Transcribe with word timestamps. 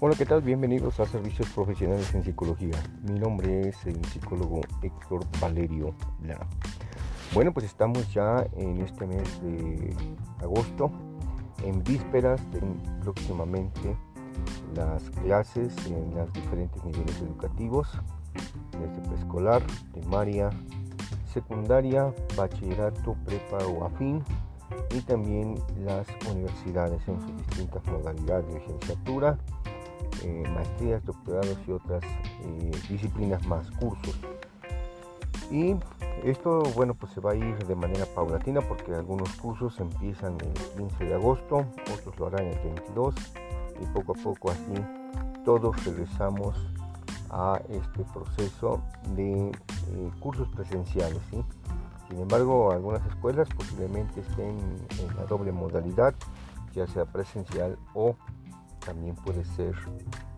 Hola, 0.00 0.14
¿qué 0.16 0.26
tal? 0.26 0.42
Bienvenidos 0.42 1.00
a 1.00 1.06
Servicios 1.06 1.50
Profesionales 1.50 2.14
en 2.14 2.22
Psicología. 2.22 2.80
Mi 3.02 3.18
nombre 3.18 3.68
es 3.68 3.84
el 3.84 4.04
psicólogo 4.04 4.60
Héctor 4.80 5.24
Valerio 5.40 5.92
Lara. 6.22 6.46
Bueno, 7.34 7.52
pues 7.52 7.66
estamos 7.66 8.14
ya 8.14 8.46
en 8.56 8.80
este 8.80 9.08
mes 9.08 9.42
de 9.42 9.92
agosto, 10.40 10.92
en 11.64 11.82
vísperas 11.82 12.40
de 12.52 12.60
próximamente 13.00 13.96
las 14.76 15.02
clases 15.24 15.74
en 15.88 16.14
los 16.14 16.32
diferentes 16.32 16.84
niveles 16.84 17.20
educativos, 17.20 17.88
desde 18.80 19.08
preescolar, 19.08 19.64
primaria, 19.90 20.50
secundaria, 21.34 22.14
bachillerato, 22.36 23.16
prepa 23.24 23.66
o 23.66 23.84
afín, 23.84 24.22
y 24.94 25.00
también 25.00 25.56
las 25.84 26.06
universidades 26.30 27.02
en 27.08 27.20
sus 27.20 27.36
distintas 27.36 27.84
modalidades 27.86 28.46
de 28.46 28.60
licenciatura, 28.60 29.36
eh, 30.24 30.44
maestrías, 30.54 31.04
doctorados 31.04 31.58
y 31.66 31.72
otras 31.72 32.02
eh, 32.04 32.70
disciplinas 32.88 33.46
más, 33.46 33.70
cursos. 33.72 34.18
Y 35.50 35.76
esto, 36.24 36.62
bueno, 36.74 36.94
pues 36.94 37.12
se 37.12 37.20
va 37.20 37.32
a 37.32 37.34
ir 37.34 37.56
de 37.66 37.74
manera 37.74 38.04
paulatina 38.14 38.60
porque 38.60 38.94
algunos 38.94 39.30
cursos 39.36 39.78
empiezan 39.80 40.36
el 40.40 40.52
15 40.76 41.04
de 41.04 41.14
agosto, 41.14 41.64
otros 41.94 42.18
lo 42.18 42.26
harán 42.26 42.46
el 42.46 42.58
22 42.58 43.14
y 43.80 43.86
poco 43.86 44.12
a 44.12 44.22
poco 44.22 44.50
así 44.50 44.74
todos 45.48 45.82
regresamos 45.82 46.54
a 47.30 47.58
este 47.70 48.04
proceso 48.12 48.82
de 49.16 49.48
eh, 49.48 50.10
cursos 50.20 50.46
presenciales. 50.48 51.22
Sin 51.30 52.20
embargo, 52.20 52.70
algunas 52.70 53.00
escuelas 53.06 53.48
posiblemente 53.56 54.20
estén 54.20 54.58
en 55.00 55.16
la 55.16 55.24
doble 55.24 55.50
modalidad, 55.52 56.14
ya 56.74 56.86
sea 56.86 57.06
presencial 57.06 57.78
o 57.94 58.14
también 58.88 59.14
puede 59.16 59.44
ser 59.44 59.74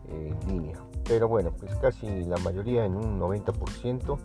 eh, 0.09 0.35
en 0.41 0.49
línea. 0.49 0.75
Pero 1.05 1.29
bueno, 1.29 1.51
pues 1.57 1.73
casi 1.75 2.25
la 2.25 2.37
mayoría, 2.39 2.83
en 2.83 2.95
un 2.95 3.17
90%, 3.17 4.17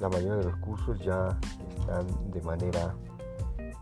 la 0.00 0.08
mayoría 0.08 0.36
de 0.36 0.44
los 0.44 0.56
cursos 0.58 1.00
ya 1.00 1.36
están 1.76 2.06
de 2.30 2.40
manera 2.42 2.94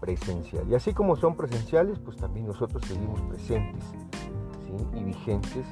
presencial. 0.01 0.67
Y 0.71 0.75
así 0.75 0.95
como 0.95 1.17
son 1.17 1.37
presenciales, 1.37 1.99
pues 1.99 2.17
también 2.17 2.47
nosotros 2.47 2.83
seguimos 2.87 3.21
presentes 3.23 3.85
y 4.97 5.05
vigentes 5.05 5.67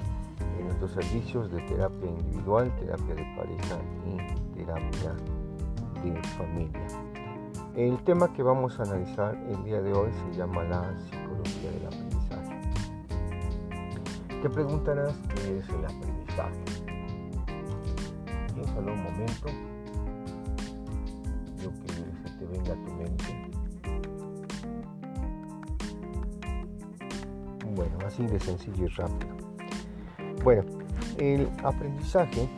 en 0.58 0.66
nuestros 0.66 0.92
servicios 0.92 1.50
de 1.50 1.62
terapia 1.62 2.10
individual, 2.10 2.70
terapia 2.76 3.14
de 3.14 3.24
pareja 3.34 3.78
y 4.06 4.54
terapia 4.54 5.14
de 6.04 6.22
familia. 6.36 6.86
El 7.74 7.96
tema 8.04 8.30
que 8.34 8.42
vamos 8.42 8.78
a 8.78 8.82
analizar 8.82 9.34
el 9.48 9.64
día 9.64 9.80
de 9.80 9.94
hoy 9.94 10.10
se 10.12 10.38
llama 10.38 10.62
la 10.64 10.94
psicología 10.98 11.70
del 11.70 11.86
aprendizaje. 11.86 12.01
Te 14.42 14.50
preguntarás 14.50 15.14
qué 15.36 15.58
es 15.58 15.68
el 15.68 15.84
aprendizaje. 15.84 16.58
Piénsalo 18.52 18.92
un 18.92 19.02
momento, 19.04 19.46
lo 21.62 21.70
que 21.70 21.92
se 21.92 22.36
te 22.38 22.46
venga 22.46 22.72
a 22.72 22.84
tu 22.84 22.92
mente. 22.94 23.52
Bueno, 27.76 27.98
así 28.04 28.26
de 28.26 28.40
sencillo 28.40 28.86
y 28.86 28.88
rápido. 28.88 29.36
Bueno, 30.42 30.64
el 31.18 31.48
aprendizaje, 31.62 32.48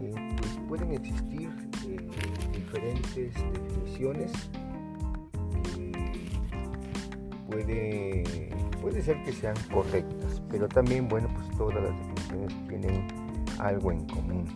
eh, 0.00 0.36
pues 0.36 0.58
pueden 0.68 0.90
existir 0.90 1.50
eh, 1.86 2.50
diferentes 2.52 3.32
definiciones. 3.32 4.32
puede, 7.48 8.24
puede 8.80 9.02
ser 9.02 9.22
que 9.24 9.32
sean 9.32 9.54
correctas, 9.72 10.21
pero 10.52 10.68
también, 10.68 11.08
bueno, 11.08 11.28
pues 11.34 11.48
todas 11.56 11.82
las 11.82 11.96
definiciones 11.96 12.68
tienen 12.68 13.08
algo 13.58 13.90
en 13.90 14.06
común. 14.06 14.46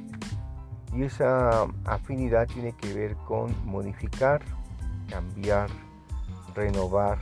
Y 0.92 1.04
esa 1.04 1.62
afinidad 1.86 2.46
tiene 2.46 2.72
que 2.72 2.92
ver 2.92 3.16
con 3.16 3.54
modificar, 3.64 4.42
cambiar, 5.08 5.70
renovar 6.54 7.18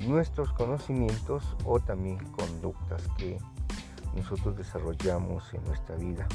nuestros 0.00 0.52
conocimientos 0.52 1.56
o 1.64 1.78
también 1.78 2.18
conductas 2.32 3.06
que 3.16 3.38
nosotros 4.16 4.56
desarrollamos 4.56 5.54
en 5.54 5.64
nuestra 5.64 5.94
vida. 5.94 6.26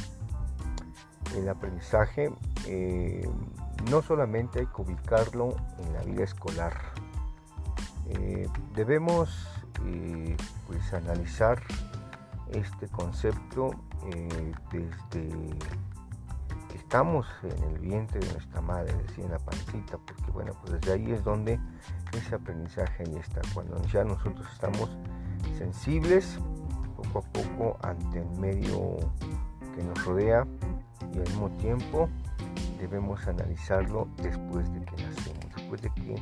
El 1.36 1.50
aprendizaje 1.50 2.32
eh, 2.66 3.30
no 3.90 4.02
solamente 4.02 4.60
hay 4.60 4.68
que 4.68 4.82
ubicarlo 4.82 5.56
en 5.80 5.94
la 5.94 6.02
vida 6.04 6.24
escolar. 6.24 6.74
Eh, 8.08 8.48
debemos 8.74 9.55
eh, 9.86 10.36
pues 10.68 10.94
analizar 10.94 11.62
este 12.52 12.88
concepto 12.88 13.72
desde 14.72 15.58
que 16.70 16.78
estamos 16.78 17.26
en 17.44 17.64
el 17.64 17.80
vientre 17.80 18.20
de 18.20 18.32
nuestra 18.34 18.62
madre, 18.62 18.94
decía 19.08 19.26
en 19.26 19.32
la 19.32 19.40
pancita, 19.40 19.98
porque 19.98 20.32
bueno, 20.32 20.54
pues 20.62 20.80
desde 20.80 20.94
ahí 20.94 21.12
es 21.12 21.24
donde 21.24 21.60
ese 22.14 22.36
aprendizaje 22.36 23.04
ahí 23.04 23.16
está, 23.16 23.42
cuando 23.54 23.82
ya 23.88 24.04
nosotros 24.04 24.48
estamos 24.54 24.90
sensibles 25.58 26.38
poco 26.96 27.20
a 27.20 27.22
poco 27.22 27.78
ante 27.82 28.20
el 28.20 28.30
medio 28.40 28.98
que 29.76 29.84
nos 29.84 30.06
rodea 30.06 30.46
y 31.14 31.18
al 31.18 31.24
mismo 31.24 31.50
tiempo 31.58 32.10
debemos 32.80 33.26
analizarlo 33.28 34.08
después 34.18 34.72
de 34.74 34.82
que 34.82 35.04
nacemos, 35.04 35.56
después 35.56 35.82
de 35.82 35.90
que 35.92 36.16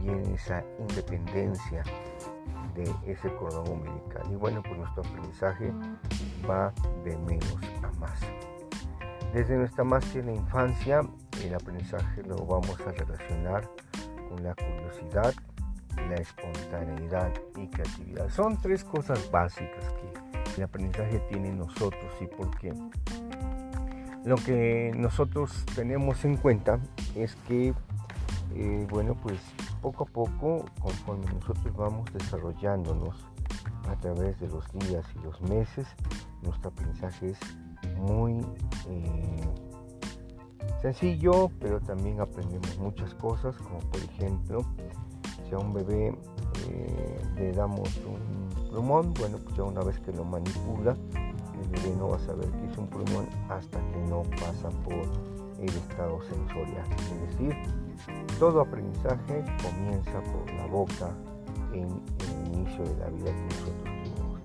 viene 0.00 0.34
esa 0.34 0.62
independencia 0.78 1.82
de 2.76 2.94
ese 3.06 3.34
cordón 3.36 3.68
umbilical. 3.68 4.22
Y 4.30 4.36
bueno, 4.36 4.62
pues 4.62 4.78
nuestro 4.78 5.02
aprendizaje 5.02 5.72
va 6.48 6.72
de 7.04 7.16
menos 7.18 7.58
a 7.82 7.90
más. 7.98 8.20
Desde 9.32 9.56
nuestra 9.56 9.84
más 9.84 10.04
tierna 10.06 10.32
infancia, 10.32 11.00
el 11.44 11.54
aprendizaje 11.54 12.22
lo 12.22 12.36
vamos 12.36 12.80
a 12.80 12.92
relacionar 12.92 13.68
con 14.28 14.42
la 14.42 14.54
curiosidad, 14.54 15.34
la 15.96 16.14
espontaneidad 16.14 17.32
y 17.56 17.66
creatividad. 17.68 18.28
Son 18.30 18.60
tres 18.60 18.84
cosas 18.84 19.30
básicas 19.30 19.84
que 19.92 20.56
el 20.56 20.62
aprendizaje 20.62 21.18
tiene 21.30 21.48
en 21.48 21.58
nosotros 21.58 22.12
y 22.20 22.26
porque 22.26 22.72
lo 24.24 24.36
que 24.36 24.92
nosotros 24.96 25.64
tenemos 25.74 26.24
en 26.24 26.36
cuenta 26.36 26.80
es 27.14 27.36
que, 27.46 27.74
eh, 28.54 28.86
bueno, 28.90 29.14
pues 29.14 29.38
poco 29.92 30.02
a 30.02 30.06
poco, 30.06 30.64
conforme 30.80 31.26
nosotros 31.26 31.76
vamos 31.76 32.12
desarrollándonos 32.12 33.14
a 33.88 33.94
través 34.00 34.36
de 34.40 34.48
los 34.48 34.68
días 34.72 35.04
y 35.14 35.24
los 35.24 35.40
meses, 35.42 35.86
nuestro 36.42 36.70
aprendizaje 36.70 37.30
es 37.30 37.38
muy 37.96 38.44
eh, 38.88 39.48
sencillo, 40.82 41.52
pero 41.60 41.80
también 41.80 42.20
aprendemos 42.20 42.76
muchas 42.78 43.14
cosas, 43.14 43.54
como 43.58 43.78
por 43.78 44.00
ejemplo, 44.00 44.62
si 45.48 45.54
a 45.54 45.58
un 45.58 45.72
bebé 45.72 46.18
eh, 46.68 47.22
le 47.36 47.52
damos 47.52 47.88
un 47.98 48.68
plumón, 48.68 49.14
bueno, 49.14 49.38
pues 49.38 49.54
ya 49.56 49.62
una 49.62 49.82
vez 49.82 50.00
que 50.00 50.10
lo 50.10 50.24
manipula, 50.24 50.96
el 51.62 51.68
bebé 51.68 51.94
no 51.96 52.08
va 52.08 52.16
a 52.16 52.26
saber 52.26 52.50
que 52.50 52.72
es 52.72 52.76
un 52.76 52.88
plumón 52.88 53.28
hasta 53.48 53.78
que 53.92 53.98
no 54.10 54.22
pasa 54.40 54.68
por 54.82 55.04
el 55.60 55.68
estado 55.68 56.20
sensorial. 56.22 56.84
Es 56.90 57.38
decir, 57.38 57.85
todo 58.38 58.60
aprendizaje 58.60 59.44
comienza 59.62 60.20
por 60.22 60.52
la 60.54 60.66
boca 60.66 61.10
en 61.72 61.88
el 62.20 62.54
inicio 62.54 62.84
de 62.84 62.96
la 62.96 63.08
vida 63.08 63.24
que 63.24 63.42
nosotros 63.42 63.82
tenemos. 63.82 64.40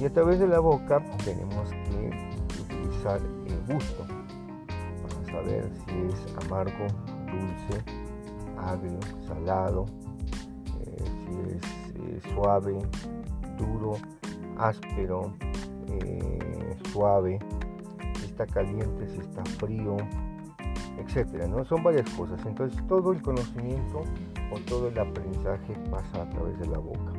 Y 0.00 0.04
a 0.06 0.12
través 0.12 0.38
de 0.38 0.48
la 0.48 0.58
boca 0.60 1.02
tenemos 1.24 1.70
que 1.70 2.10
utilizar 2.62 3.20
el 3.46 3.74
gusto 3.74 4.04
para 5.02 5.32
saber 5.32 5.70
si 5.86 5.92
es 5.92 6.44
amargo, 6.44 6.86
dulce, 7.26 7.84
agrio, 8.58 8.98
salado, 9.26 9.86
es 10.80 11.62
eh, 11.96 12.20
suave, 12.34 12.78
duro, 13.58 13.96
áspero, 14.58 15.32
eh, 15.88 16.76
suave, 16.92 17.38
si 18.18 18.26
está 18.26 18.46
caliente, 18.46 19.08
si 19.08 19.18
está 19.18 19.44
frío, 19.44 19.96
etcétera, 21.06 21.46
¿no? 21.46 21.64
Son 21.64 21.82
varias 21.82 22.08
cosas. 22.10 22.44
Entonces 22.46 22.80
todo 22.86 23.12
el 23.12 23.22
conocimiento 23.22 24.02
o 24.50 24.58
todo 24.66 24.88
el 24.88 24.98
aprendizaje 24.98 25.74
pasa 25.90 26.22
a 26.22 26.30
través 26.30 26.58
de 26.58 26.66
la 26.66 26.78
boca. 26.78 27.12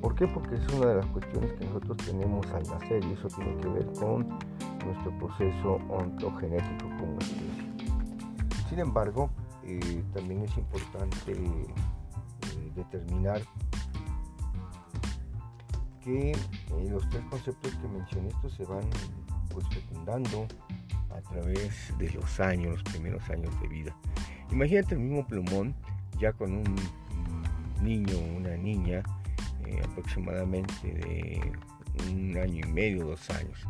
¿Por 0.00 0.14
qué? 0.14 0.26
Porque 0.26 0.56
es 0.56 0.68
una 0.74 0.86
de 0.86 0.96
las 0.96 1.06
cuestiones 1.06 1.52
que 1.54 1.64
nosotros 1.64 1.96
tenemos 1.98 2.46
al 2.48 2.62
nacer 2.64 3.02
y 3.04 3.12
eso 3.12 3.28
tiene 3.28 3.56
que 3.56 3.68
ver 3.68 3.86
con 3.94 4.28
nuestro 4.84 5.18
proceso 5.18 5.78
ontogenético 5.88 6.88
como 6.98 7.18
especie. 7.20 7.88
Sin 8.68 8.80
embargo, 8.80 9.30
eh, 9.64 10.04
también 10.12 10.42
es 10.42 10.56
importante 10.58 11.34
determinar 12.74 13.40
que 16.02 16.32
eh, 16.32 16.88
los 16.90 17.08
tres 17.08 17.24
conceptos 17.30 17.74
que 17.76 17.88
mencioné 17.88 18.28
estos 18.28 18.52
se 18.52 18.64
van 18.64 18.84
pues 19.48 19.66
fecundando 19.68 20.46
a 21.14 21.20
través 21.20 21.92
de 21.98 22.10
los 22.10 22.40
años, 22.40 22.72
los 22.74 22.82
primeros 22.82 23.28
años 23.30 23.58
de 23.60 23.68
vida. 23.68 23.96
Imagínate 24.50 24.94
el 24.94 25.00
mismo 25.00 25.26
plumón 25.26 25.74
ya 26.18 26.32
con 26.32 26.52
un 26.52 26.76
niño 27.82 28.16
o 28.16 28.36
una 28.36 28.56
niña 28.56 29.02
eh, 29.66 29.80
aproximadamente 29.84 30.72
de 30.82 31.52
un 32.10 32.36
año 32.36 32.66
y 32.66 32.72
medio, 32.72 33.06
dos 33.06 33.30
años. 33.30 33.66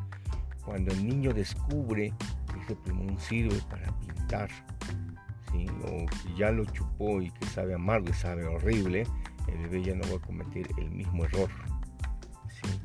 Cuando 0.65 0.93
el 0.93 1.07
niño 1.07 1.33
descubre 1.33 2.13
que 2.53 2.61
ese 2.61 2.77
plumón 2.77 3.19
sirve 3.19 3.61
para 3.69 3.93
pintar, 3.99 4.49
o 5.85 6.07
que 6.07 6.35
ya 6.37 6.51
lo 6.51 6.65
chupó 6.65 7.23
y 7.23 7.31
que 7.31 7.47
sabe 7.47 7.75
amargo 7.75 8.09
y 8.11 8.15
sabe 8.15 8.47
horrible, 8.47 9.07
el 9.49 9.59
bebé 9.59 9.83
ya 9.83 9.95
no 9.95 10.03
va 10.11 10.17
a 10.17 10.27
cometer 10.27 10.67
el 10.79 10.91
mismo 10.91 11.25
error. 11.25 11.51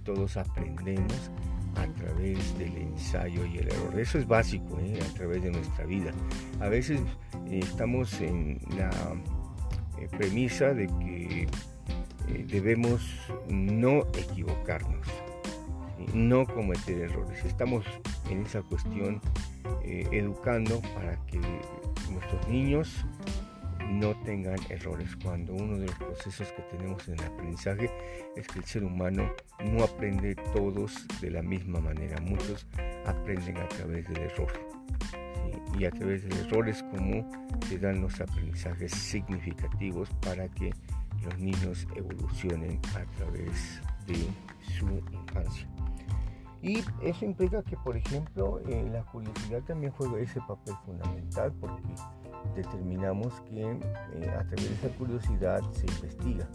Todos 0.03 0.38
aprendemos 0.38 1.31
a 1.81 1.87
través 1.93 2.57
del 2.57 2.75
ensayo 2.77 3.45
y 3.45 3.57
el 3.57 3.67
error. 3.69 3.99
Eso 3.99 4.17
es 4.17 4.27
básico 4.27 4.77
¿eh? 4.79 4.99
a 5.01 5.13
través 5.13 5.43
de 5.43 5.51
nuestra 5.51 5.85
vida. 5.85 6.11
A 6.59 6.67
veces 6.67 7.01
eh, 7.47 7.59
estamos 7.63 8.19
en 8.21 8.59
la 8.77 8.89
eh, 9.99 10.07
premisa 10.17 10.73
de 10.73 10.87
que 10.87 11.47
debemos 12.47 13.01
no 13.49 14.01
equivocarnos, 14.17 15.07
no 16.13 16.45
cometer 16.45 17.01
errores. 17.01 17.43
Estamos 17.43 17.85
en 18.29 18.45
esa 18.45 18.61
cuestión 18.61 19.19
educando 19.83 20.79
para 20.93 21.15
que 21.25 21.39
nuestros 22.11 22.47
niños 22.47 23.03
no 23.89 24.15
tengan 24.24 24.57
errores. 24.69 25.15
Cuando 25.21 25.53
uno 25.53 25.77
de 25.77 25.88
los 25.88 25.95
procesos 25.95 26.51
que 26.53 26.62
tenemos 26.63 27.07
en 27.07 27.15
el 27.15 27.25
aprendizaje 27.25 27.91
es 28.36 28.47
que 28.47 28.59
el 28.59 28.65
ser 28.65 28.83
humano 28.83 29.30
no 29.63 29.83
aprende 29.83 30.36
todos 30.53 31.07
de 31.19 31.31
la 31.31 31.41
misma 31.41 31.80
manera. 31.80 32.19
Muchos 32.21 32.68
aprenden 33.06 33.57
a 33.57 33.68
través 33.68 34.07
del 34.07 34.18
error. 34.18 34.51
Y 35.77 35.86
a 35.86 35.91
través 35.91 36.24
del 36.24 36.38
error 36.45 36.65
como 36.91 37.30
se 37.68 37.77
dan 37.77 38.01
los 38.01 38.19
aprendizajes 38.19 38.91
significativos 38.91 40.09
para 40.21 40.47
que 40.50 40.71
los 41.24 41.38
niños 41.38 41.88
evolucionen 41.95 42.80
a 42.95 43.06
través 43.18 43.81
de 44.07 44.27
su 44.77 44.88
infancia. 45.12 45.68
Y 46.62 46.83
eso 47.01 47.25
implica 47.25 47.63
que, 47.63 47.77
por 47.77 47.95
ejemplo, 47.95 48.59
eh, 48.68 48.89
la 48.92 49.03
curiosidad 49.03 49.62
también 49.62 49.94
juega 49.94 50.19
ese 50.19 50.42
papel 50.42 50.75
fundamental 50.85 51.53
porque 51.53 51.81
determinamos 52.56 53.41
que 53.41 53.62
eh, 53.62 54.30
a 54.30 54.44
través 54.44 54.69
de 54.69 54.75
esa 54.75 54.97
curiosidad 54.97 55.62
se 55.71 55.86
investiga. 55.88 56.47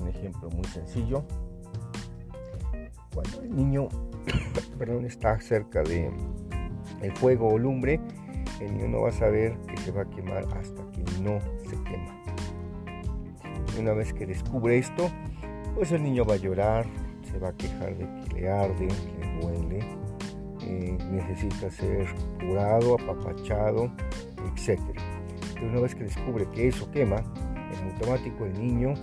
Un 0.00 0.08
ejemplo 0.08 0.50
muy 0.50 0.64
sencillo, 0.64 1.24
cuando 3.14 3.42
el 3.42 3.54
niño 3.54 3.88
perdón, 4.78 5.04
está 5.06 5.38
cerca 5.40 5.82
de 5.82 6.10
el 7.02 7.12
fuego 7.12 7.48
o 7.48 7.58
lumbre, 7.58 8.00
el 8.60 8.76
niño 8.76 8.88
no 8.88 9.02
va 9.02 9.10
a 9.10 9.12
saber 9.12 9.56
que 9.68 9.76
se 9.78 9.90
va 9.90 10.02
a 10.02 10.10
quemar 10.10 10.44
hasta 10.56 10.82
que 10.92 11.02
no 11.22 11.38
se 11.68 11.76
quema. 11.84 12.22
Una 13.78 13.92
vez 13.92 14.12
que 14.12 14.26
descubre 14.26 14.78
esto, 14.78 15.10
pues 15.74 15.92
el 15.92 16.02
niño 16.02 16.24
va 16.24 16.34
a 16.34 16.38
llorar, 16.38 16.86
se 17.30 17.38
va 17.38 17.48
a 17.48 17.52
quejar 17.52 17.96
de 17.96 18.06
que 18.28 18.40
le 18.40 18.50
arde, 18.50 18.88
le 18.88 19.40
duele, 19.40 19.80
eh, 20.66 20.98
necesita 21.10 21.70
ser 21.70 22.06
curado, 22.40 22.94
apapachado, 22.94 23.92
etc. 24.56 24.80
Pero 25.54 25.68
una 25.68 25.80
vez 25.80 25.94
que 25.94 26.04
descubre 26.04 26.48
que 26.50 26.68
eso 26.68 26.90
quema, 26.90 27.16
en 27.16 27.92
automático 27.92 28.44
el 28.46 28.58
niño, 28.58 28.94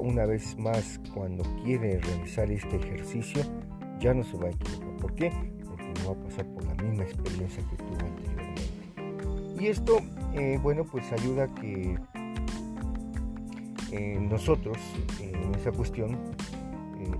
una 0.00 0.26
vez 0.26 0.56
más 0.58 1.00
cuando 1.12 1.42
quiere 1.64 1.98
realizar 1.98 2.50
este 2.50 2.76
ejercicio, 2.76 3.42
ya 3.98 4.14
no 4.14 4.22
se 4.22 4.36
va 4.36 4.46
a 4.46 4.50
equivocar. 4.50 4.96
¿Por 4.98 5.14
qué? 5.14 5.32
Porque 5.64 5.92
no 6.02 6.14
va 6.14 6.20
a 6.20 6.24
pasar 6.24 6.46
por 6.46 6.64
la 6.64 6.74
misma 6.82 7.04
experiencia 7.04 7.62
que 7.68 7.76
tuvo 7.76 8.06
anteriormente. 8.06 8.62
Y 9.58 9.66
esto, 9.66 9.98
eh, 10.34 10.58
bueno, 10.62 10.84
pues 10.84 11.10
ayuda 11.12 11.44
a 11.44 11.54
que 11.54 11.98
eh, 13.90 14.18
nosotros, 14.20 14.78
en 15.20 15.54
esa 15.54 15.72
cuestión, 15.72 16.18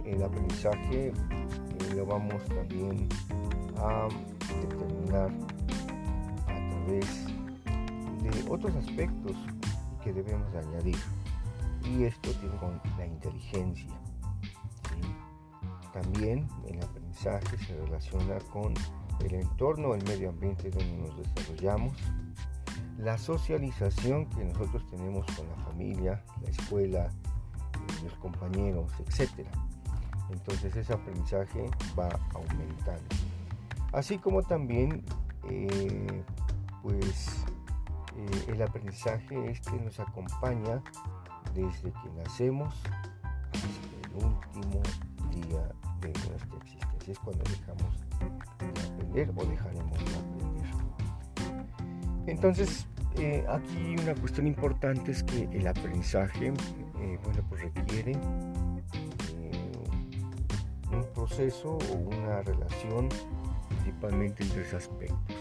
el 0.05 0.23
aprendizaje 0.23 1.13
lo 1.95 2.07
vamos 2.07 2.45
también 2.47 3.09
a 3.79 4.09
determinar 4.61 5.31
a 6.47 6.71
través 6.71 7.27
de 8.23 8.51
otros 8.51 8.75
aspectos 8.77 9.37
que 10.03 10.13
debemos 10.13 10.55
añadir. 10.55 10.97
Y 11.85 12.05
esto 12.05 12.31
tiene 12.41 12.57
con 12.57 12.81
la 12.97 13.07
inteligencia. 13.07 13.91
También 15.93 16.49
el 16.67 16.83
aprendizaje 16.83 17.57
se 17.59 17.77
relaciona 17.77 18.39
con 18.53 18.75
el 19.21 19.35
entorno, 19.35 19.95
el 19.95 20.03
medio 20.05 20.31
ambiente 20.31 20.71
donde 20.71 20.97
nos 20.97 21.17
desarrollamos, 21.17 21.97
la 22.99 23.19
socialización 23.19 24.27
que 24.31 24.45
nosotros 24.45 24.85
tenemos 24.91 25.27
con 25.37 25.49
la 25.49 25.57
familia, 25.65 26.25
la 26.43 26.51
escuela, 26.51 27.11
los 28.03 28.15
compañeros, 28.15 28.91
etc. 29.01 29.47
Entonces 30.31 30.75
ese 30.75 30.93
aprendizaje 30.93 31.71
va 31.99 32.09
aumentando. 32.35 33.34
Así 33.95 34.19
como 34.19 34.43
también 34.43 35.05
eh, 35.49 36.25
pues 36.83 37.45
eh, 38.17 38.45
el 38.49 38.61
aprendizaje 38.61 39.51
este 39.51 39.71
nos 39.81 40.01
acompaña 40.01 40.83
desde 41.55 41.93
que 41.93 42.11
nacemos 42.17 42.75
hasta 43.23 44.09
el 44.09 44.15
último 44.25 44.83
día 45.31 45.71
de 46.01 46.09
nuestra 46.09 46.57
existencia. 46.57 47.13
Es 47.13 47.19
cuando 47.21 47.45
dejamos 47.45 48.01
de 48.59 48.67
aprender 48.83 49.31
o 49.37 49.45
dejaremos 49.45 49.99
de 49.99 50.17
aprender. 50.17 50.65
Entonces, 52.27 52.89
eh, 53.17 53.47
aquí 53.49 53.95
una 54.03 54.15
cuestión 54.17 54.49
importante 54.49 55.13
es 55.13 55.23
que 55.23 55.45
el 55.53 55.69
aprendizaje, 55.69 56.53
bueno, 57.23 57.43
pues 57.49 57.63
requiere 57.63 58.17
un 60.91 61.07
proceso 61.15 61.79
o 61.93 61.95
una 61.95 62.43
relación 62.43 63.09
principalmente 63.85 64.43
en 64.43 64.49
tres 64.49 64.73
aspectos, 64.73 65.37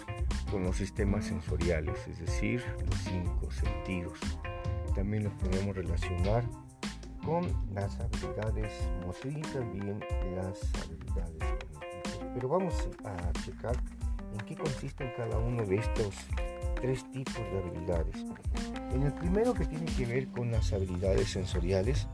con 0.51 0.63
los 0.63 0.75
sistemas 0.75 1.25
sensoriales, 1.25 1.95
es 2.09 2.19
decir, 2.19 2.61
los 2.85 2.99
cinco 2.99 3.49
sentidos. 3.49 4.19
También 4.93 5.23
los 5.23 5.33
podemos 5.33 5.75
relacionar 5.75 6.43
con 7.25 7.47
las 7.73 7.97
habilidades 8.01 8.73
motrices 9.05 9.45
y 9.45 9.53
también 9.53 9.99
las 10.35 10.59
habilidades 10.83 11.43
cognitivas. 11.71 12.33
Pero 12.33 12.49
vamos 12.49 12.89
a 13.05 13.31
checar 13.43 13.77
en 14.33 14.45
qué 14.45 14.55
consisten 14.55 15.09
cada 15.15 15.37
uno 15.37 15.65
de 15.65 15.77
estos 15.77 16.13
tres 16.81 17.09
tipos 17.11 17.35
de 17.35 17.59
habilidades. 17.59 18.25
En 18.91 19.03
el 19.03 19.13
primero 19.13 19.53
que 19.53 19.65
tiene 19.65 19.85
que 19.85 20.05
ver 20.05 20.27
con 20.27 20.51
las 20.51 20.73
habilidades 20.73 21.29
sensoriales, 21.29 22.07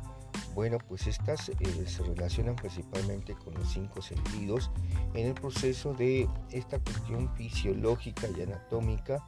bueno, 0.60 0.78
pues 0.89 1.08
estas 1.08 1.48
eh, 1.48 1.56
se 1.88 2.04
relacionan 2.04 2.58
principalmente 2.58 3.34
con 3.34 3.54
los 3.54 3.72
cinco 3.72 4.01
sentidos 4.01 4.70
en 5.13 5.28
el 5.28 5.34
proceso 5.34 5.94
de 5.94 6.28
esta 6.51 6.80
cuestión 6.80 7.34
fisiológica 7.36 8.28
y 8.38 8.42
anatómica 8.42 9.25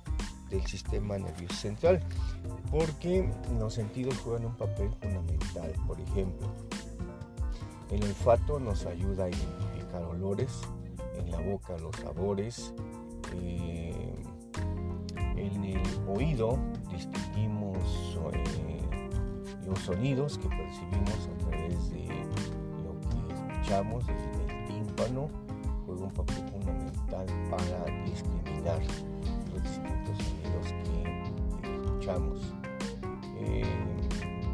del 0.49 0.65
sistema 0.65 1.17
nervioso 1.17 1.55
central, 1.55 2.01
porque 2.69 3.31
los 3.57 3.73
sentidos 3.73 4.17
juegan 4.17 4.47
un 4.47 4.57
papel 4.57 4.89
fundamental. 4.99 5.71
Por 5.87 6.01
ejemplo, 6.01 6.51
el 7.91 8.03
olfato 8.03 8.59
nos 8.59 8.85
ayuda 8.85 9.23
a 9.23 9.29
identificar 9.29 10.03
olores, 10.03 10.59
en 11.17 11.31
la 11.31 11.39
boca 11.39 11.77
los 11.77 11.95
sabores, 11.95 12.73
eh, 13.35 14.21
en 15.37 15.63
el 15.63 15.81
oído 16.09 16.59
distinguimos 16.91 17.77
eh, 18.33 18.80
los 19.65 19.79
sonidos 19.79 20.37
que 20.37 20.47
percibimos 20.49 21.27
a 21.27 21.49
través 21.49 21.89
de 21.91 22.07
lo 22.83 22.99
que 23.09 23.33
escuchamos 23.33 24.05
el 24.09 24.67
tímpano 24.67 25.29
juega 25.85 26.03
un 26.03 26.11
papel 26.11 26.43
fundamental 26.51 27.25
para 27.49 28.03
discriminar 28.05 28.79
los 29.53 29.63
distintos 29.63 30.17
sonidos 30.17 30.73
que 30.83 31.75
escuchamos. 31.75 32.53
Eh, 33.37 33.65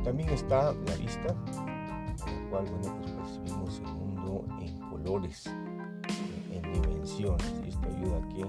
también 0.03 0.29
está 0.29 0.73
la 0.73 0.95
vista, 0.95 1.35
en 2.27 2.43
la 2.43 2.49
cual 2.49 2.65
bueno, 2.65 2.97
pues 2.99 3.11
percibimos 3.11 3.79
el 3.79 3.85
mundo 3.85 4.45
en 4.61 4.79
colores, 4.89 5.49
en 6.51 6.73
dimensiones, 6.73 7.53
y 7.65 7.69
esto 7.69 7.87
ayuda 7.87 8.17
a 8.17 8.27
que 8.29 8.45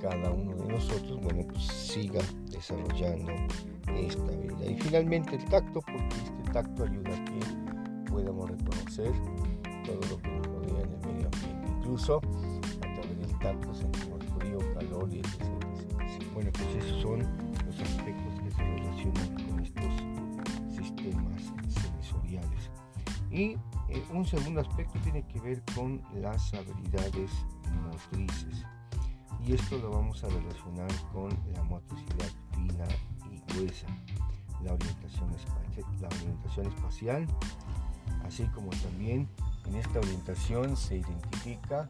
cada 0.00 0.30
uno 0.30 0.54
de 0.56 0.72
nosotros 0.72 1.20
bueno, 1.22 1.44
pues 1.48 1.64
siga 1.64 2.20
desarrollando 2.50 3.32
esta 3.94 4.22
habilidad. 4.22 4.68
Y 4.68 4.74
finalmente 4.80 5.36
el 5.36 5.44
tacto, 5.46 5.80
porque 5.80 6.16
este 6.24 6.52
tacto 6.52 6.84
ayuda 6.84 7.14
a 7.14 7.24
que 7.24 8.10
podamos 8.10 8.50
reconocer 8.50 9.12
todo 9.84 10.00
lo 10.10 10.18
que 10.18 10.30
nos 10.30 10.46
rodea 10.46 10.82
en 10.82 10.92
el 10.92 10.98
medio 11.06 11.26
ambiente. 11.26 11.68
Incluso 11.78 12.18
a 12.18 12.94
través 12.94 13.18
del 13.18 13.38
tacto 13.38 13.74
sentimos 13.74 14.24
frío, 14.38 14.58
calor 14.74 15.08
y 15.12 15.18
etc. 15.20 15.44
Bueno, 16.34 16.50
pues 16.52 16.84
esos 16.84 17.00
son 17.00 17.20
los 17.66 17.80
aspectos 17.80 18.40
que 18.42 18.50
se 18.50 18.62
relacionan 18.62 19.48
con 19.48 19.60
estos 19.60 19.92
sistemas 20.76 21.42
sensoriales. 21.68 22.70
Y 23.30 23.56
eh, 23.88 24.04
un 24.12 24.24
segundo 24.24 24.60
aspecto 24.60 24.98
tiene 25.00 25.26
que 25.26 25.40
ver 25.40 25.62
con 25.74 26.02
las 26.14 26.52
habilidades 26.54 27.30
motrices. 27.90 28.64
Y 29.44 29.54
esto 29.54 29.78
lo 29.78 29.90
vamos 29.90 30.24
a 30.24 30.28
relacionar 30.28 30.88
con 31.12 31.30
la 31.52 31.62
motricidad 31.62 32.30
fina 32.52 32.86
la 34.64 34.72
orientación, 34.72 35.30
la 36.00 36.08
orientación 36.08 36.66
espacial, 36.66 37.26
así 38.24 38.44
como 38.54 38.70
también 38.70 39.28
En 39.66 39.74
esta 39.74 39.98
orientación 39.98 40.76
se 40.76 40.98
identifica 40.98 41.88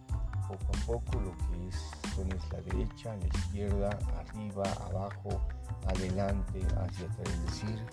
poco 0.48 0.64
a 0.64 0.86
poco 0.86 1.20
lo 1.20 1.32
que 1.36 1.68
es, 1.68 1.90
son 2.14 2.32
es 2.32 2.50
la 2.50 2.60
derecha, 2.62 3.14
la 3.16 3.26
izquierda, 3.26 3.98
arriba, 4.18 4.64
abajo, 4.88 5.42
adelante, 5.86 6.60
hacia 6.78 7.06
atrás. 7.06 7.28
Es 7.28 7.44
decir, 7.44 7.86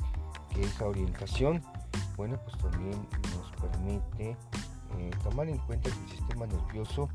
que 0.54 0.62
esa 0.62 0.86
orientación, 0.86 1.62
bueno, 2.16 2.40
pues 2.46 2.58
también 2.60 3.06
permite 3.68 4.38
eh, 4.98 5.12
tomar 5.24 5.48
en 5.50 5.58
cuenta 5.60 5.90
que 5.90 6.00
el 6.00 6.10
sistema 6.10 6.46
nervioso, 6.46 7.10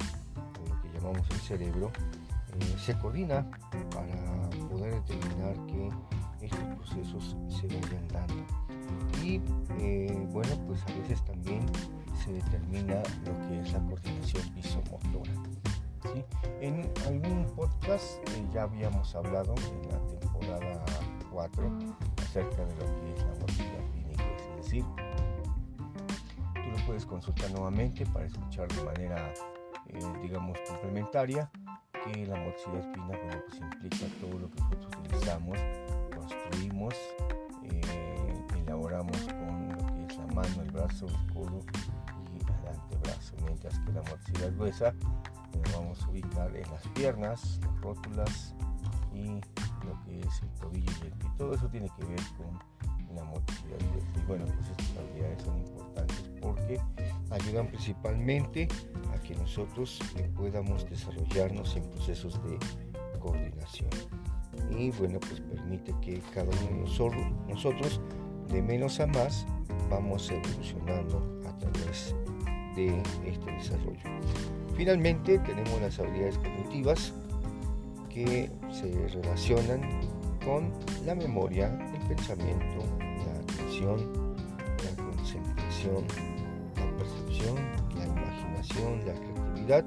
lo 0.69 0.83
que 0.83 0.89
llamamos 0.93 1.29
el 1.31 1.41
cerebro, 1.41 1.91
eh, 2.61 2.77
se 2.79 2.99
coordina 2.99 3.47
para 3.91 4.51
poder 4.69 5.03
determinar 5.05 5.55
que 5.67 5.91
estos 6.41 6.61
procesos 6.77 7.37
se 7.49 7.67
vayan 7.67 8.09
dando. 8.09 8.45
Y 9.23 9.41
eh, 9.79 10.27
bueno, 10.31 10.51
pues 10.67 10.83
a 10.83 10.99
veces 11.01 11.25
también 11.25 11.67
se 12.25 12.33
determina 12.33 13.03
lo 13.25 13.49
que 13.49 13.61
es 13.61 13.73
la 13.73 13.81
coordinación 13.81 14.55
visomotora. 14.55 15.33
En 16.61 16.91
algún 17.07 17.45
podcast 17.55 18.19
ya 18.53 18.63
habíamos 18.63 19.15
hablado 19.15 19.55
en 19.57 19.93
la 19.93 20.19
temporada 20.21 20.85
4 21.31 21.79
acerca 22.23 22.65
de 22.65 22.75
lo 22.75 23.01
que 23.01 23.15
es 23.15 23.23
la 23.23 23.35
motilidad 23.41 23.91
clínica, 23.93 24.25
es 24.25 24.65
decir, 24.65 24.85
puedes 26.89 27.05
consultar 27.05 27.51
nuevamente 27.51 28.07
para 28.07 28.25
escuchar 28.25 28.67
de 28.69 28.83
manera, 28.83 29.35
digamos, 30.23 30.59
complementaria 30.67 31.51
que 31.93 32.27
la 32.27 32.37
motricidad 32.37 32.79
espina 32.79 33.07
bueno, 33.09 33.43
pues 33.47 33.61
implica 33.61 34.07
todo 34.23 34.39
lo 34.39 34.51
que 34.51 34.61
nosotros 34.63 34.97
utilizamos, 35.01 35.59
construimos, 36.17 36.95
eh, 37.65 38.45
elaboramos 38.57 39.19
con 39.19 39.69
lo 39.69 39.87
que 39.87 40.07
es 40.07 40.17
la 40.17 40.27
mano, 40.29 40.63
el 40.63 40.71
brazo, 40.71 41.07
el 41.09 41.35
codo 41.35 41.61
y 42.33 42.41
el 42.41 42.69
antebrazo, 42.69 43.35
mientras 43.45 43.79
que 43.81 43.93
la 43.93 44.01
motricidad 44.01 44.53
gruesa 44.55 44.95
la 45.53 45.79
vamos 45.79 46.03
a 46.03 46.09
ubicar 46.09 46.57
en 46.57 46.71
las 46.71 46.89
piernas, 46.95 47.61
las 47.65 47.81
rótulas 47.83 48.55
y 49.13 49.27
lo 49.85 50.03
que 50.07 50.21
es 50.21 50.43
el 50.43 50.49
tobillo 50.55 50.93
y 51.03 51.07
el 51.07 51.13
pie. 51.13 51.31
Todo 51.37 51.53
eso 51.53 51.69
tiene 51.69 51.91
que 51.99 52.07
ver 52.07 52.21
con 52.39 52.59
la. 53.15 53.23
Y 54.17 54.27
bueno, 54.27 54.45
pues 54.47 54.71
estas 54.71 54.97
habilidades 54.99 55.43
son 55.43 55.59
importantes 55.59 56.31
porque 56.41 56.81
ayudan 57.31 57.69
principalmente 57.69 58.69
a 59.15 59.23
que 59.23 59.35
nosotros 59.35 60.01
podamos 60.37 60.89
desarrollarnos 60.89 61.77
en 61.77 61.85
procesos 61.91 62.41
de 62.45 62.59
coordinación. 63.19 63.91
Y 64.71 64.91
bueno, 64.93 65.19
pues 65.21 65.41
permite 65.41 65.95
que 66.01 66.21
cada 66.35 66.49
uno 66.49 66.85
de 66.85 67.49
nosotros, 67.49 68.01
de 68.49 68.63
menos 68.63 69.01
a 69.01 69.07
más, 69.07 69.47
vamos 69.91 70.31
evolucionando 70.31 71.43
a 71.47 71.57
través 71.59 72.15
de 72.77 73.03
este 73.27 73.51
desarrollo. 73.53 74.01
Finalmente 74.77 75.39
tenemos 75.41 75.81
las 75.81 75.99
habilidades 75.99 76.39
cognitivas 76.39 77.13
que 78.09 78.51
se 78.71 79.09
relacionan 79.09 79.81
con 80.45 80.73
la 81.05 81.15
memoria, 81.15 81.67
el 81.95 82.09
pensamiento, 82.09 82.85
la 82.99 83.41
atención, 83.41 83.99
la 84.85 85.05
concentración, 85.05 86.05
la 86.77 86.97
percepción, 86.97 87.57
la 87.97 88.07
imaginación, 88.07 89.07
la 89.07 89.15
creatividad 89.15 89.85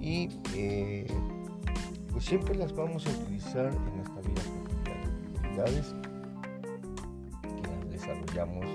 y 0.00 0.28
eh, 0.54 1.06
pues 2.12 2.24
siempre 2.24 2.54
las 2.54 2.74
vamos 2.74 3.06
a 3.06 3.10
utilizar 3.10 3.66
en 3.66 3.96
nuestra 3.96 4.20
vida 4.20 4.42
cotidiana. 4.42 5.10
Habilidades 5.38 5.94
que 7.42 7.68
las 7.68 7.90
desarrollamos 7.90 8.66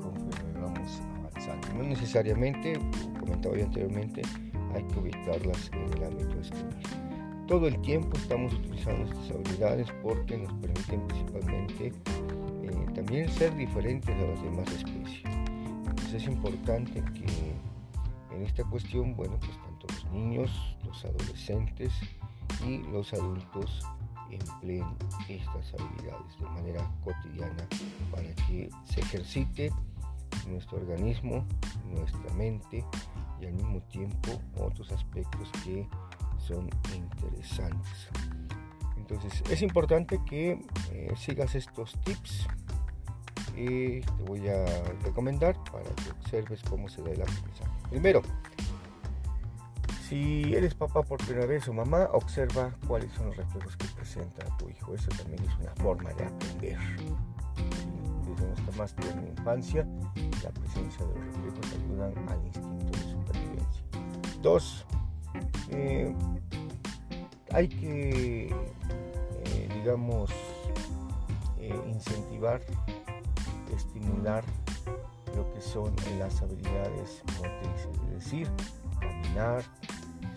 conforme 0.00 0.60
vamos 0.60 1.00
avanzando. 1.18 1.68
No 1.74 1.82
necesariamente, 1.84 2.74
como 2.74 3.20
comentaba 3.20 3.56
yo 3.56 3.64
anteriormente, 3.64 4.22
hay 4.74 4.84
que 4.84 4.98
ubicarlas 4.98 5.70
en 5.72 5.92
el 5.94 6.04
ámbito 6.04 6.40
escolar. 6.40 7.05
Todo 7.46 7.68
el 7.68 7.80
tiempo 7.80 8.16
estamos 8.16 8.52
utilizando 8.54 9.04
estas 9.04 9.30
habilidades 9.30 9.86
porque 10.02 10.36
nos 10.36 10.52
permiten 10.54 11.06
principalmente 11.06 11.86
eh, 11.86 12.86
también 12.92 13.28
ser 13.28 13.54
diferentes 13.54 14.10
a 14.10 14.26
las 14.26 14.42
demás 14.42 14.66
especies. 14.72 15.22
Entonces 15.24 16.14
es 16.14 16.26
importante 16.26 17.04
que 17.14 17.54
en 18.34 18.42
esta 18.42 18.64
cuestión, 18.64 19.14
bueno, 19.14 19.38
pues 19.38 19.52
tanto 19.62 19.86
los 19.88 20.12
niños, 20.12 20.76
los 20.84 21.04
adolescentes 21.04 21.92
y 22.66 22.78
los 22.90 23.12
adultos 23.14 23.80
empleen 24.28 24.84
estas 25.28 25.72
habilidades 25.74 26.38
de 26.40 26.46
manera 26.46 26.90
cotidiana 27.04 27.68
para 28.10 28.34
que 28.46 28.68
se 28.86 29.00
ejercite 29.00 29.72
nuestro 30.48 30.78
organismo, 30.78 31.46
nuestra 31.94 32.34
mente 32.34 32.84
y 33.40 33.46
al 33.46 33.52
mismo 33.52 33.80
tiempo 33.82 34.32
otros 34.58 34.90
aspectos 34.90 35.48
que 35.64 35.86
son 36.46 36.70
interesantes. 36.94 38.08
Entonces 38.96 39.42
es 39.50 39.62
importante 39.62 40.20
que 40.24 40.58
eh, 40.92 41.14
sigas 41.16 41.54
estos 41.54 41.92
tips 42.04 42.46
y 43.56 44.00
te 44.00 44.22
voy 44.26 44.48
a 44.48 44.64
recomendar 45.02 45.56
para 45.70 45.84
que 45.84 46.10
observes 46.10 46.62
cómo 46.68 46.88
se 46.88 47.02
da 47.02 47.10
el 47.10 47.22
aprendizaje. 47.22 47.70
Primero, 47.90 48.22
si 50.08 50.54
eres 50.54 50.74
papá 50.74 51.02
por 51.02 51.18
primera 51.18 51.46
vez 51.46 51.66
o 51.68 51.72
mamá, 51.72 52.08
observa 52.12 52.72
cuáles 52.86 53.10
son 53.12 53.26
los 53.26 53.36
reflejos 53.36 53.76
que 53.76 53.86
presenta 53.88 54.46
tu 54.56 54.68
hijo. 54.68 54.94
Eso 54.94 55.08
también 55.16 55.42
es 55.44 55.56
una 55.58 55.74
forma 55.76 56.12
de 56.12 56.26
aprender. 56.26 56.78
Desde 58.28 58.46
nuestra 58.46 58.76
más 58.76 58.94
tierna 58.94 59.28
infancia, 59.28 59.86
la 60.44 60.50
presencia 60.50 61.06
de 61.06 61.14
los 61.14 61.24
reflejos 61.24 61.72
ayudan 61.72 62.28
al 62.28 62.46
instinto 62.46 62.86
de 62.86 62.98
supervivencia. 62.98 63.82
Dos, 64.42 64.86
eh, 65.70 66.14
hay 67.52 67.68
que, 67.68 68.46
eh, 68.48 69.68
digamos, 69.74 70.30
eh, 71.58 71.74
incentivar 71.88 72.60
estimular 73.74 74.44
lo 75.34 75.52
que 75.52 75.60
son 75.60 75.94
las 76.18 76.40
habilidades 76.42 77.22
motrices, 77.36 77.88
es 78.08 78.24
decir, 78.24 78.48
caminar, 79.00 79.62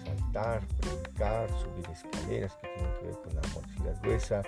saltar, 0.03 0.61
brincar, 0.81 1.49
subir 1.59 1.85
escaleras 1.89 2.55
que 2.57 2.67
tienen 2.67 2.93
que 2.99 3.05
ver 3.07 3.15
con 3.23 3.35
la 3.35 3.41
motricidad 3.53 4.01
gruesa, 4.01 4.41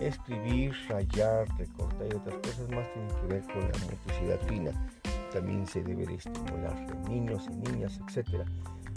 escribir, 0.00 0.72
rayar, 0.88 1.46
recortar 1.58 2.06
y 2.10 2.16
otras 2.16 2.36
cosas 2.36 2.68
más 2.70 2.92
tienen 2.92 3.14
que 3.20 3.26
ver 3.26 3.42
con 3.42 3.60
la 3.60 3.78
motricidad 3.90 4.40
fina. 4.48 4.90
También 5.32 5.66
se 5.66 5.82
debe 5.82 6.06
de 6.06 6.14
estimular 6.14 6.76
en 6.90 7.02
niños 7.04 7.46
y 7.50 7.70
niñas, 7.70 8.00
etc. 8.08 8.46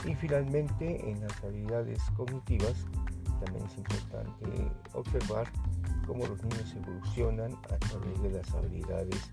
Y 0.05 0.15
finalmente 0.15 1.09
en 1.09 1.21
las 1.21 1.43
habilidades 1.43 2.01
cognitivas 2.17 2.87
también 3.43 3.65
es 3.65 3.77
importante 3.77 4.71
observar 4.93 5.47
cómo 6.07 6.25
los 6.25 6.43
niños 6.43 6.75
evolucionan 6.75 7.53
a 7.71 7.77
través 7.77 8.21
de 8.21 8.31
las 8.31 8.51
habilidades 8.53 9.31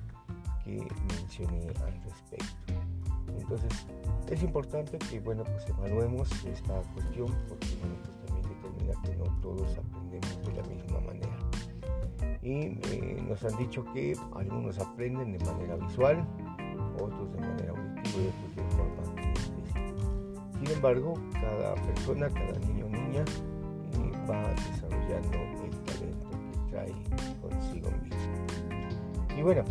que 0.64 0.86
mencioné 1.16 1.68
al 1.84 2.02
respecto. 2.02 2.74
Entonces 3.38 3.86
es 4.30 4.42
importante 4.42 4.98
que 4.98 5.20
bueno 5.20 5.44
pues 5.44 5.66
evaluemos 5.68 6.30
esta 6.44 6.80
cuestión 6.94 7.26
porque 7.48 7.66
pues, 7.80 8.26
también 8.26 8.48
determina 8.48 9.02
que 9.02 9.16
no 9.16 9.24
todos 9.40 9.78
aprendemos 9.78 10.46
de 10.46 10.52
la 10.52 10.62
misma 10.68 11.00
manera. 11.00 11.38
Y 12.42 12.78
eh, 12.92 13.24
nos 13.26 13.44
han 13.44 13.56
dicho 13.58 13.84
que 13.92 14.14
algunos 14.36 14.78
aprenden 14.78 15.36
de 15.36 15.44
manera 15.44 15.76
visual, 15.76 16.26
otros 16.94 17.32
de 17.32 17.40
manera 17.40 17.70
auditiva 17.70 18.18
y 18.18 18.28
otros 18.28 18.56
de 18.56 18.76
forma 18.76 19.17
Sin 20.68 20.76
embargo, 20.76 21.14
cada 21.32 21.74
persona, 21.76 22.28
cada 22.28 22.58
niño 22.58 22.86
niña 22.90 23.24
eh, 23.24 24.12
va 24.30 24.52
desarrollando 24.52 25.38
el 25.64 25.70
talento 25.86 26.30
que 26.30 26.70
trae 26.70 26.94
consigo 27.40 27.90
mismo. 28.02 29.34
Y 29.34 29.40
bueno, 29.40 29.64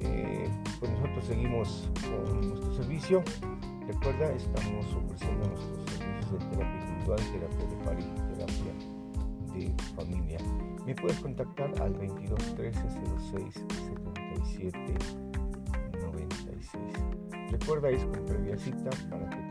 eh, 0.00 0.48
pues 0.80 0.90
nosotros 0.92 1.24
seguimos 1.26 1.90
con 2.00 2.48
nuestro 2.48 2.72
servicio. 2.72 3.22
Recuerda, 3.86 4.32
estamos 4.32 4.86
ofreciendo 4.94 5.46
nuestros 5.46 5.90
servicios 5.98 6.32
de 6.32 6.56
terapia 6.56 6.80
individual, 6.80 7.20
terapia 7.30 7.66
de 7.66 7.76
pareja 7.84 8.14
terapia 8.32 8.72
de 9.52 9.74
familia. 9.94 10.38
Me 10.86 10.94
puedes 10.94 11.20
contactar 11.20 11.70
al 11.82 11.92
22 11.92 12.54
13 12.54 12.80
06 13.30 13.54
77 14.54 14.94
96. 16.00 16.72
Recuerda, 17.50 17.90
es 17.90 18.02
con 18.06 18.24
previa 18.24 18.56
cita 18.56 18.90
para 19.10 19.28
que 19.28 19.43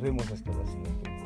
Nos 0.00 0.08
vemos 0.08 0.32
hasta 0.32 0.50
la 0.50 0.64
siguiente. 0.64 1.19